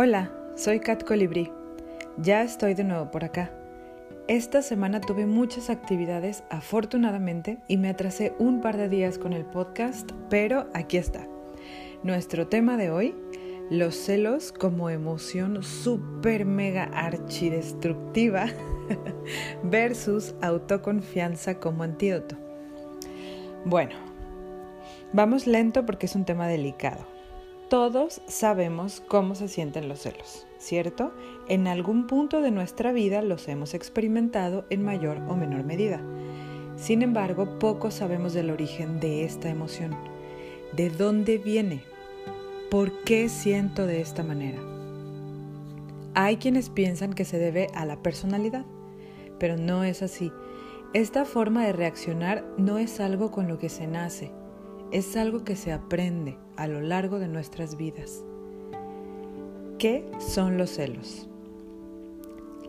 Hola, 0.00 0.30
soy 0.54 0.78
Kat 0.78 1.02
Colibrí. 1.02 1.50
Ya 2.18 2.44
estoy 2.44 2.74
de 2.74 2.84
nuevo 2.84 3.10
por 3.10 3.24
acá. 3.24 3.50
Esta 4.28 4.62
semana 4.62 5.00
tuve 5.00 5.26
muchas 5.26 5.70
actividades 5.70 6.44
afortunadamente 6.50 7.58
y 7.66 7.78
me 7.78 7.88
atrasé 7.88 8.32
un 8.38 8.60
par 8.60 8.76
de 8.76 8.88
días 8.88 9.18
con 9.18 9.32
el 9.32 9.44
podcast, 9.44 10.08
pero 10.30 10.68
aquí 10.72 10.98
está. 10.98 11.26
Nuestro 12.04 12.46
tema 12.46 12.76
de 12.76 12.92
hoy, 12.92 13.16
los 13.70 13.96
celos 13.96 14.52
como 14.52 14.88
emoción 14.88 15.64
super 15.64 16.44
mega 16.44 16.84
archidestructiva 16.84 18.46
versus 19.64 20.32
autoconfianza 20.40 21.58
como 21.58 21.82
antídoto. 21.82 22.36
Bueno, 23.64 23.96
vamos 25.12 25.48
lento 25.48 25.84
porque 25.84 26.06
es 26.06 26.14
un 26.14 26.24
tema 26.24 26.46
delicado. 26.46 27.17
Todos 27.68 28.22
sabemos 28.26 29.02
cómo 29.08 29.34
se 29.34 29.46
sienten 29.46 29.90
los 29.90 29.98
celos, 30.00 30.46
¿cierto? 30.56 31.12
En 31.48 31.66
algún 31.66 32.06
punto 32.06 32.40
de 32.40 32.50
nuestra 32.50 32.92
vida 32.92 33.20
los 33.20 33.46
hemos 33.46 33.74
experimentado 33.74 34.64
en 34.70 34.82
mayor 34.82 35.18
o 35.28 35.36
menor 35.36 35.64
medida. 35.64 36.00
Sin 36.76 37.02
embargo, 37.02 37.58
poco 37.58 37.90
sabemos 37.90 38.32
del 38.32 38.50
origen 38.50 39.00
de 39.00 39.24
esta 39.24 39.50
emoción. 39.50 39.94
¿De 40.72 40.88
dónde 40.88 41.36
viene? 41.36 41.82
¿Por 42.70 43.02
qué 43.04 43.28
siento 43.28 43.86
de 43.86 44.00
esta 44.00 44.22
manera? 44.22 44.60
Hay 46.14 46.38
quienes 46.38 46.70
piensan 46.70 47.12
que 47.12 47.26
se 47.26 47.38
debe 47.38 47.66
a 47.74 47.84
la 47.84 48.02
personalidad, 48.02 48.64
pero 49.38 49.58
no 49.58 49.84
es 49.84 50.00
así. 50.00 50.32
Esta 50.94 51.26
forma 51.26 51.66
de 51.66 51.74
reaccionar 51.74 52.46
no 52.56 52.78
es 52.78 52.98
algo 52.98 53.30
con 53.30 53.46
lo 53.46 53.58
que 53.58 53.68
se 53.68 53.86
nace, 53.86 54.32
es 54.90 55.16
algo 55.16 55.44
que 55.44 55.56
se 55.56 55.72
aprende 55.72 56.38
a 56.56 56.66
lo 56.66 56.80
largo 56.80 57.18
de 57.18 57.28
nuestras 57.28 57.76
vidas. 57.76 58.24
¿Qué 59.78 60.10
son 60.18 60.56
los 60.56 60.70
celos? 60.70 61.28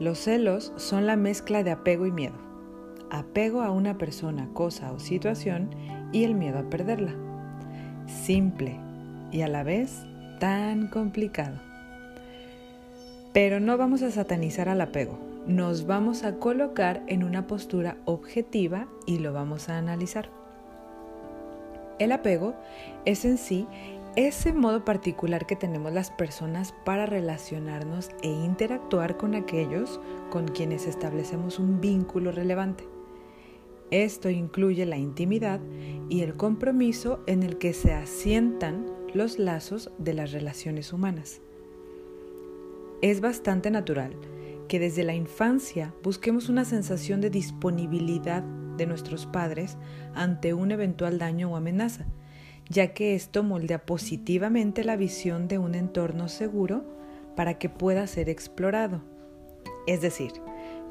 Los 0.00 0.18
celos 0.18 0.72
son 0.76 1.06
la 1.06 1.16
mezcla 1.16 1.62
de 1.62 1.70
apego 1.70 2.06
y 2.06 2.12
miedo. 2.12 2.36
Apego 3.10 3.62
a 3.62 3.70
una 3.70 3.98
persona, 3.98 4.50
cosa 4.52 4.92
o 4.92 4.98
situación 4.98 5.70
y 6.12 6.24
el 6.24 6.34
miedo 6.34 6.58
a 6.58 6.68
perderla. 6.68 7.14
Simple 8.06 8.78
y 9.32 9.42
a 9.42 9.48
la 9.48 9.62
vez 9.62 10.04
tan 10.40 10.88
complicado. 10.88 11.58
Pero 13.32 13.60
no 13.60 13.76
vamos 13.76 14.02
a 14.02 14.10
satanizar 14.10 14.68
al 14.68 14.80
apego, 14.80 15.18
nos 15.46 15.86
vamos 15.86 16.24
a 16.24 16.38
colocar 16.38 17.02
en 17.06 17.22
una 17.22 17.46
postura 17.46 17.96
objetiva 18.04 18.88
y 19.06 19.18
lo 19.18 19.32
vamos 19.32 19.68
a 19.68 19.78
analizar. 19.78 20.37
El 21.98 22.12
apego 22.12 22.54
es 23.04 23.24
en 23.24 23.38
sí 23.38 23.66
ese 24.16 24.52
modo 24.52 24.84
particular 24.84 25.46
que 25.46 25.56
tenemos 25.56 25.92
las 25.92 26.10
personas 26.10 26.74
para 26.84 27.06
relacionarnos 27.06 28.10
e 28.22 28.28
interactuar 28.28 29.16
con 29.16 29.34
aquellos 29.34 30.00
con 30.30 30.48
quienes 30.48 30.86
establecemos 30.86 31.58
un 31.58 31.80
vínculo 31.80 32.32
relevante. 32.32 32.84
Esto 33.90 34.28
incluye 34.28 34.84
la 34.86 34.96
intimidad 34.96 35.60
y 36.08 36.22
el 36.22 36.34
compromiso 36.36 37.20
en 37.26 37.42
el 37.42 37.58
que 37.58 37.72
se 37.72 37.94
asientan 37.94 38.86
los 39.14 39.38
lazos 39.38 39.90
de 39.98 40.14
las 40.14 40.32
relaciones 40.32 40.92
humanas. 40.92 41.40
Es 43.00 43.20
bastante 43.20 43.70
natural 43.70 44.14
que 44.66 44.78
desde 44.78 45.04
la 45.04 45.14
infancia 45.14 45.94
busquemos 46.02 46.48
una 46.48 46.64
sensación 46.64 47.20
de 47.20 47.30
disponibilidad 47.30 48.44
de 48.78 48.86
nuestros 48.86 49.26
padres 49.26 49.76
ante 50.14 50.54
un 50.54 50.70
eventual 50.70 51.18
daño 51.18 51.50
o 51.50 51.56
amenaza, 51.56 52.06
ya 52.70 52.94
que 52.94 53.14
esto 53.14 53.42
moldea 53.42 53.84
positivamente 53.84 54.84
la 54.84 54.96
visión 54.96 55.48
de 55.48 55.58
un 55.58 55.74
entorno 55.74 56.28
seguro 56.28 56.84
para 57.36 57.58
que 57.58 57.68
pueda 57.68 58.06
ser 58.06 58.30
explorado. 58.30 59.02
Es 59.86 60.00
decir, 60.00 60.32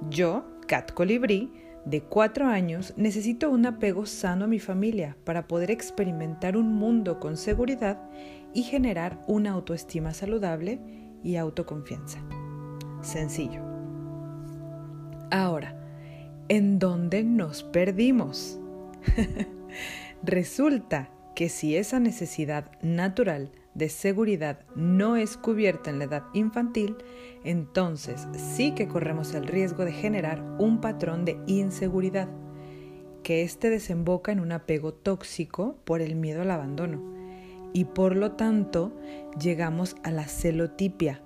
yo, 0.10 0.46
Cat 0.68 0.92
Colibrí, 0.92 1.52
de 1.86 2.02
cuatro 2.02 2.48
años, 2.48 2.94
necesito 2.98 3.50
un 3.50 3.66
apego 3.66 4.06
sano 4.06 4.46
a 4.46 4.48
mi 4.48 4.60
familia 4.60 5.16
para 5.24 5.48
poder 5.48 5.72
experimentar 5.72 6.58
un 6.58 6.74
mundo 6.74 7.20
con 7.20 7.38
seguridad 7.38 8.10
y 8.54 8.64
generar 8.64 9.22
una 9.28 9.52
autoestima 9.52 10.14
saludable 10.14 10.80
y 11.24 11.38
autoconfianza. 11.38 12.20
Sencillo. 13.02 13.62
Ahora, 15.30 15.77
en 16.50 16.80
dónde 16.80 17.24
nos 17.24 17.64
perdimos. 17.64 18.60
Resulta 20.24 21.10
que 21.36 21.50
si 21.50 21.76
esa 21.76 22.00
necesidad 22.00 22.72
natural 22.82 23.52
de 23.76 23.90
seguridad 23.90 24.62
no 24.76 25.16
es 25.16 25.38
cubierta 25.38 25.92
en 25.92 26.00
la 26.00 26.06
edad 26.06 26.24
infantil, 26.34 26.96
entonces 27.44 28.28
sí 28.34 28.72
que 28.72 28.88
corremos 28.88 29.36
el 29.36 29.46
riesgo 29.46 29.86
de 29.86 29.92
generar 29.92 30.44
un 30.58 30.82
patrón 30.82 31.26
de 31.26 31.40
inseguridad, 31.46 32.28
que 33.22 33.44
éste 33.44 33.70
desemboca 33.70 34.32
en 34.32 34.40
un 34.40 34.52
apego 34.52 34.94
tóxico 34.94 35.78
por 35.84 36.02
el 36.02 36.16
miedo 36.16 36.42
al 36.42 36.50
abandono, 36.52 37.14
y 37.72 37.86
por 37.86 38.16
lo 38.16 38.32
tanto 38.32 38.98
llegamos 39.40 39.96
a 40.04 40.10
la 40.10 40.28
celotipia, 40.28 41.22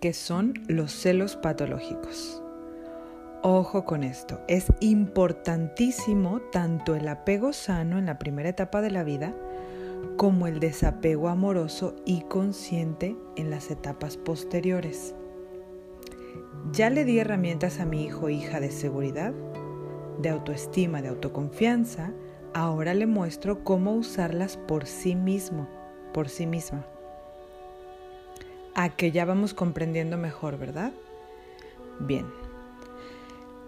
que 0.00 0.14
son 0.14 0.54
los 0.68 0.92
celos 0.92 1.36
patológicos. 1.36 2.43
Ojo 3.46 3.84
con 3.84 4.04
esto, 4.04 4.40
es 4.48 4.72
importantísimo 4.80 6.40
tanto 6.50 6.94
el 6.94 7.06
apego 7.06 7.52
sano 7.52 7.98
en 7.98 8.06
la 8.06 8.18
primera 8.18 8.48
etapa 8.48 8.80
de 8.80 8.90
la 8.90 9.04
vida 9.04 9.34
como 10.16 10.46
el 10.46 10.60
desapego 10.60 11.28
amoroso 11.28 11.94
y 12.06 12.22
consciente 12.22 13.14
en 13.36 13.50
las 13.50 13.70
etapas 13.70 14.16
posteriores. 14.16 15.14
Ya 16.72 16.88
le 16.88 17.04
di 17.04 17.18
herramientas 17.18 17.80
a 17.80 17.84
mi 17.84 18.04
hijo 18.04 18.24
o 18.24 18.30
hija 18.30 18.60
de 18.60 18.70
seguridad, 18.70 19.34
de 20.22 20.30
autoestima, 20.30 21.02
de 21.02 21.08
autoconfianza, 21.08 22.14
ahora 22.54 22.94
le 22.94 23.06
muestro 23.06 23.62
cómo 23.62 23.92
usarlas 23.92 24.56
por 24.56 24.86
sí 24.86 25.14
mismo, 25.14 25.68
por 26.14 26.30
sí 26.30 26.46
misma. 26.46 26.86
A 28.74 28.88
que 28.88 29.12
ya 29.12 29.26
vamos 29.26 29.52
comprendiendo 29.52 30.16
mejor, 30.16 30.56
¿verdad? 30.56 30.94
Bien. 32.00 32.43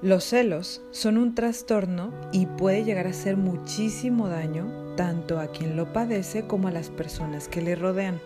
Los 0.06 0.22
celos 0.22 0.82
son 0.92 1.18
un 1.18 1.34
trastorno 1.34 2.12
y 2.30 2.46
puede 2.46 2.84
llegar 2.84 3.08
a 3.08 3.10
hacer 3.10 3.36
muchísimo 3.36 4.28
daño 4.28 4.94
tanto 4.94 5.40
a 5.40 5.48
quien 5.48 5.74
lo 5.74 5.92
padece 5.92 6.46
como 6.46 6.68
a 6.68 6.70
las 6.70 6.90
personas 6.90 7.48
que 7.48 7.60
le 7.60 7.74
rodean. 7.74 8.20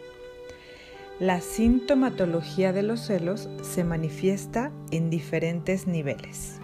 La 1.21 1.41
sintomatología 1.41 2.75
de 2.75 2.83
los 2.83 3.01
celos 3.01 3.49
se 3.63 3.83
manifiesta 3.83 4.73
en 4.91 5.09
diferentes 5.09 5.87
niveles. 5.87 6.61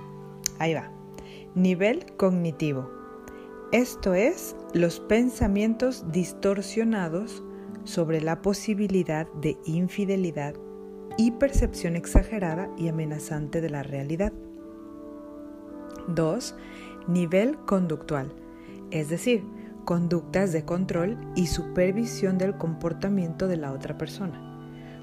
Ahí 0.58 0.74
va. 0.74 0.92
Nivel 1.54 2.04
cognitivo. 2.18 2.90
Esto 3.72 4.12
es 4.12 4.54
los 4.74 5.00
pensamientos 5.00 6.04
distorsionados 6.12 7.42
sobre 7.84 8.20
la 8.20 8.42
posibilidad 8.42 9.26
de 9.40 9.56
infidelidad 9.64 10.56
y 11.16 11.30
percepción 11.30 11.96
exagerada 11.96 12.68
y 12.76 12.88
amenazante 12.88 13.62
de 13.62 13.70
la 13.70 13.82
realidad. 13.82 14.34
2. 16.08 16.54
Nivel 17.08 17.56
conductual, 17.58 18.32
es 18.90 19.08
decir, 19.08 19.44
conductas 19.84 20.52
de 20.52 20.64
control 20.64 21.16
y 21.36 21.46
supervisión 21.46 22.38
del 22.38 22.56
comportamiento 22.56 23.46
de 23.48 23.56
la 23.56 23.72
otra 23.72 23.96
persona. 23.96 24.42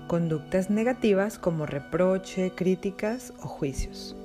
Conductas 0.08 0.69
negativas 0.69 1.40
como 1.40 1.66
reproche, 1.66 2.52
críticas 2.52 3.34
o 3.42 3.47
juicios. 3.47 4.16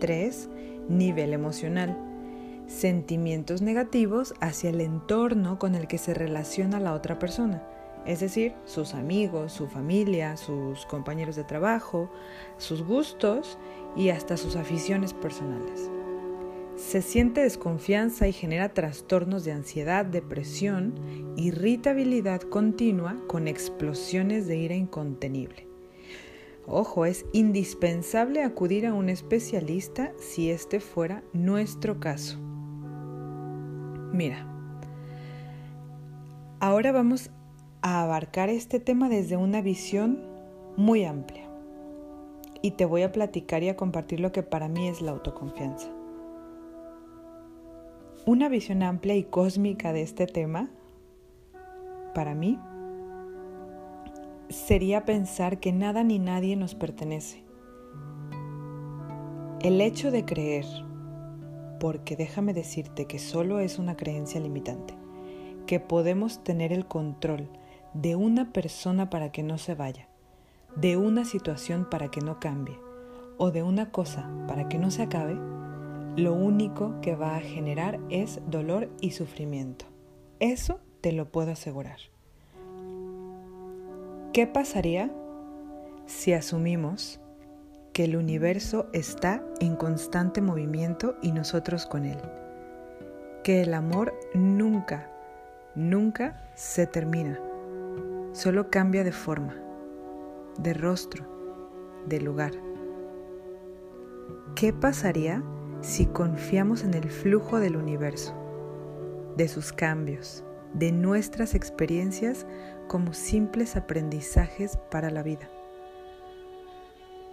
3. 0.00 0.50
Nivel 0.88 1.32
emocional. 1.32 1.96
Sentimientos 2.66 3.62
negativos 3.62 4.34
hacia 4.40 4.68
el 4.68 4.82
entorno 4.82 5.58
con 5.58 5.74
el 5.74 5.88
que 5.88 5.96
se 5.96 6.12
relaciona 6.12 6.78
la 6.78 6.92
otra 6.92 7.18
persona, 7.18 7.62
es 8.04 8.20
decir, 8.20 8.52
sus 8.66 8.92
amigos, 8.92 9.52
su 9.52 9.68
familia, 9.68 10.36
sus 10.36 10.84
compañeros 10.84 11.34
de 11.34 11.44
trabajo, 11.44 12.10
sus 12.58 12.82
gustos 12.82 13.58
y 13.96 14.10
hasta 14.10 14.36
sus 14.36 14.56
aficiones 14.56 15.14
personales. 15.14 15.90
Se 16.78 17.02
siente 17.02 17.40
desconfianza 17.40 18.28
y 18.28 18.32
genera 18.32 18.72
trastornos 18.72 19.44
de 19.44 19.50
ansiedad, 19.50 20.06
depresión, 20.06 20.94
irritabilidad 21.36 22.40
continua 22.40 23.16
con 23.26 23.48
explosiones 23.48 24.46
de 24.46 24.58
ira 24.58 24.76
incontenible. 24.76 25.66
Ojo, 26.68 27.04
es 27.04 27.26
indispensable 27.32 28.44
acudir 28.44 28.86
a 28.86 28.94
un 28.94 29.08
especialista 29.08 30.12
si 30.18 30.52
este 30.52 30.78
fuera 30.78 31.24
nuestro 31.32 31.98
caso. 31.98 32.38
Mira, 34.12 34.46
ahora 36.60 36.92
vamos 36.92 37.30
a 37.82 38.04
abarcar 38.04 38.50
este 38.50 38.78
tema 38.78 39.08
desde 39.08 39.36
una 39.36 39.62
visión 39.62 40.22
muy 40.76 41.04
amplia 41.04 41.50
y 42.62 42.70
te 42.72 42.84
voy 42.84 43.02
a 43.02 43.10
platicar 43.10 43.64
y 43.64 43.68
a 43.68 43.76
compartir 43.76 44.20
lo 44.20 44.30
que 44.30 44.44
para 44.44 44.68
mí 44.68 44.86
es 44.86 45.02
la 45.02 45.10
autoconfianza. 45.10 45.97
Una 48.26 48.48
visión 48.48 48.82
amplia 48.82 49.16
y 49.16 49.24
cósmica 49.24 49.92
de 49.92 50.02
este 50.02 50.26
tema, 50.26 50.68
para 52.14 52.34
mí, 52.34 52.58
sería 54.48 55.04
pensar 55.04 55.60
que 55.60 55.72
nada 55.72 56.04
ni 56.04 56.18
nadie 56.18 56.56
nos 56.56 56.74
pertenece. 56.74 57.42
El 59.60 59.80
hecho 59.80 60.10
de 60.10 60.24
creer, 60.24 60.66
porque 61.80 62.16
déjame 62.16 62.54
decirte 62.54 63.06
que 63.06 63.18
solo 63.18 63.60
es 63.60 63.78
una 63.78 63.96
creencia 63.96 64.40
limitante, 64.40 64.94
que 65.66 65.80
podemos 65.80 66.44
tener 66.44 66.72
el 66.72 66.86
control 66.86 67.48
de 67.94 68.14
una 68.16 68.52
persona 68.52 69.10
para 69.10 69.32
que 69.32 69.42
no 69.42 69.58
se 69.58 69.74
vaya, 69.74 70.08
de 70.76 70.96
una 70.96 71.24
situación 71.24 71.88
para 71.90 72.10
que 72.10 72.20
no 72.20 72.38
cambie 72.40 72.78
o 73.38 73.50
de 73.50 73.62
una 73.62 73.90
cosa 73.90 74.30
para 74.46 74.68
que 74.68 74.78
no 74.78 74.90
se 74.90 75.02
acabe, 75.02 75.38
lo 76.18 76.34
único 76.34 77.00
que 77.00 77.14
va 77.14 77.36
a 77.36 77.40
generar 77.40 78.00
es 78.10 78.40
dolor 78.48 78.90
y 79.00 79.12
sufrimiento. 79.12 79.84
Eso 80.40 80.80
te 81.00 81.12
lo 81.12 81.30
puedo 81.30 81.52
asegurar. 81.52 81.98
¿Qué 84.32 84.48
pasaría 84.48 85.12
si 86.06 86.32
asumimos 86.32 87.20
que 87.92 88.04
el 88.04 88.16
universo 88.16 88.88
está 88.92 89.44
en 89.60 89.76
constante 89.76 90.42
movimiento 90.42 91.14
y 91.22 91.30
nosotros 91.30 91.86
con 91.86 92.04
él? 92.04 92.18
Que 93.44 93.62
el 93.62 93.72
amor 93.72 94.12
nunca, 94.34 95.08
nunca 95.76 96.50
se 96.56 96.88
termina, 96.88 97.40
solo 98.32 98.70
cambia 98.70 99.04
de 99.04 99.12
forma, 99.12 99.54
de 100.58 100.74
rostro, 100.74 101.24
de 102.06 102.20
lugar. 102.20 102.52
¿Qué 104.56 104.72
pasaría 104.72 105.44
si 105.80 106.06
confiamos 106.06 106.82
en 106.82 106.94
el 106.94 107.10
flujo 107.10 107.60
del 107.60 107.76
universo, 107.76 108.34
de 109.36 109.48
sus 109.48 109.72
cambios, 109.72 110.44
de 110.74 110.92
nuestras 110.92 111.54
experiencias 111.54 112.46
como 112.88 113.12
simples 113.12 113.76
aprendizajes 113.76 114.76
para 114.90 115.10
la 115.10 115.22
vida. 115.22 115.48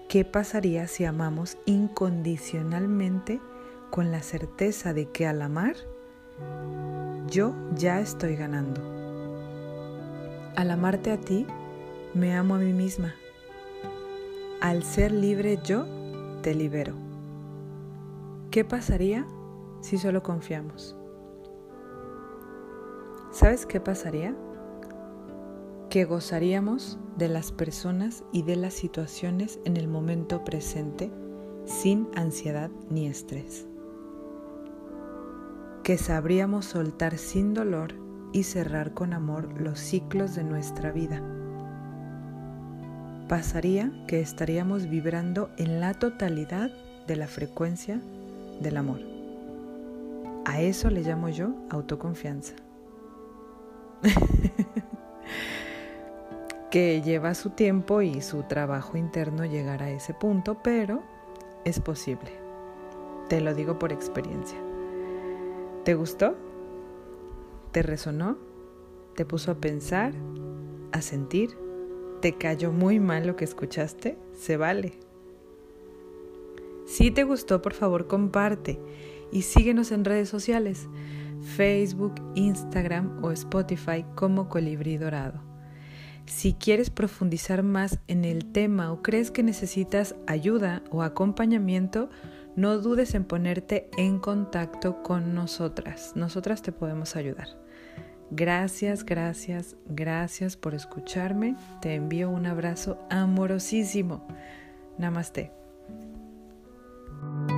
¿Qué 0.07 0.23
pasaría 0.23 0.87
si 0.87 1.05
amamos 1.05 1.57
incondicionalmente 1.65 3.41
con 3.89 4.11
la 4.11 4.21
certeza 4.21 4.93
de 4.93 5.09
que 5.09 5.25
al 5.25 5.41
amar, 5.41 5.75
yo 7.27 7.55
ya 7.75 7.99
estoy 7.99 8.35
ganando? 8.35 8.81
Al 10.55 10.71
amarte 10.71 11.11
a 11.11 11.19
ti, 11.19 11.47
me 12.13 12.35
amo 12.35 12.55
a 12.55 12.59
mí 12.59 12.71
misma. 12.71 13.15
Al 14.61 14.83
ser 14.83 15.11
libre 15.11 15.59
yo, 15.63 15.85
te 16.41 16.53
libero. 16.53 17.04
¿Qué 18.55 18.63
pasaría 18.63 19.27
si 19.81 19.97
solo 19.97 20.23
confiamos? 20.23 20.97
¿Sabes 23.29 23.65
qué 23.65 23.81
pasaría? 23.81 24.33
Que 25.89 26.05
gozaríamos 26.05 26.97
de 27.17 27.27
las 27.27 27.51
personas 27.51 28.23
y 28.31 28.43
de 28.43 28.55
las 28.55 28.73
situaciones 28.73 29.59
en 29.65 29.75
el 29.75 29.89
momento 29.89 30.45
presente 30.45 31.11
sin 31.65 32.07
ansiedad 32.15 32.71
ni 32.89 33.07
estrés. 33.07 33.67
Que 35.83 35.97
sabríamos 35.97 36.63
soltar 36.63 37.17
sin 37.17 37.53
dolor 37.53 37.93
y 38.31 38.43
cerrar 38.43 38.93
con 38.93 39.11
amor 39.11 39.49
los 39.59 39.81
ciclos 39.81 40.33
de 40.33 40.45
nuestra 40.45 40.93
vida. 40.93 41.21
Pasaría 43.27 43.91
que 44.07 44.21
estaríamos 44.21 44.87
vibrando 44.87 45.49
en 45.57 45.81
la 45.81 45.93
totalidad 45.93 46.71
de 47.05 47.17
la 47.17 47.27
frecuencia 47.27 47.99
del 48.59 48.77
amor. 48.77 48.99
A 50.45 50.61
eso 50.61 50.89
le 50.89 51.01
llamo 51.01 51.29
yo 51.29 51.49
autoconfianza. 51.69 52.55
que 56.69 57.01
lleva 57.01 57.33
su 57.35 57.51
tiempo 57.51 58.01
y 58.01 58.21
su 58.21 58.43
trabajo 58.43 58.97
interno 58.97 59.45
llegar 59.45 59.81
a 59.81 59.89
ese 59.89 60.13
punto, 60.13 60.61
pero 60.61 61.03
es 61.63 61.79
posible. 61.79 62.31
Te 63.29 63.39
lo 63.41 63.55
digo 63.55 63.79
por 63.79 63.91
experiencia. 63.91 64.57
¿Te 65.85 65.95
gustó? 65.95 66.35
¿Te 67.71 67.81
resonó? 67.81 68.37
¿Te 69.15 69.25
puso 69.25 69.51
a 69.51 69.55
pensar? 69.55 70.13
¿A 70.91 71.01
sentir? 71.01 71.57
¿Te 72.21 72.37
cayó 72.37 72.71
muy 72.71 72.99
mal 72.99 73.25
lo 73.25 73.35
que 73.35 73.45
escuchaste? 73.45 74.17
Se 74.33 74.57
vale. 74.57 75.04
Si 76.85 77.11
te 77.11 77.23
gustó, 77.23 77.61
por 77.61 77.73
favor, 77.73 78.07
comparte 78.07 78.79
y 79.31 79.41
síguenos 79.41 79.91
en 79.91 80.05
redes 80.05 80.29
sociales. 80.29 80.87
Facebook, 81.55 82.15
Instagram 82.35 83.23
o 83.23 83.31
Spotify 83.31 84.05
como 84.15 84.49
Colibrí 84.49 84.97
Dorado. 84.97 85.41
Si 86.25 86.53
quieres 86.53 86.89
profundizar 86.89 87.61
más 87.61 87.99
en 88.07 88.25
el 88.25 88.51
tema 88.51 88.91
o 88.91 89.01
crees 89.01 89.29
que 89.29 89.43
necesitas 89.43 90.15
ayuda 90.25 90.83
o 90.89 91.03
acompañamiento, 91.03 92.09
no 92.55 92.77
dudes 92.79 93.13
en 93.13 93.25
ponerte 93.25 93.89
en 93.97 94.19
contacto 94.19 95.03
con 95.03 95.35
nosotras. 95.35 96.13
Nosotras 96.15 96.61
te 96.61 96.71
podemos 96.71 97.15
ayudar. 97.15 97.47
Gracias, 98.31 99.05
gracias, 99.05 99.75
gracias 99.85 100.57
por 100.57 100.73
escucharme. 100.73 101.55
Te 101.81 101.93
envío 101.93 102.29
un 102.29 102.47
abrazo 102.47 102.97
amorosísimo. 103.09 104.27
Namaste. 104.97 105.64
you 107.23 107.54